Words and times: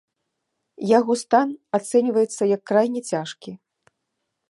Яго 0.99 1.13
стан 1.23 1.47
ацэньваецца 1.79 2.43
як 2.55 2.61
крайне 2.73 3.01
цяжкі. 3.15 3.51